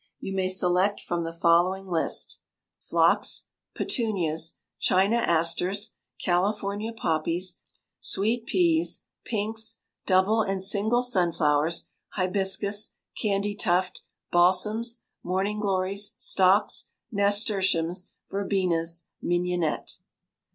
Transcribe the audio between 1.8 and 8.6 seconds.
list: phlox, petunias, China asters, California poppies, sweet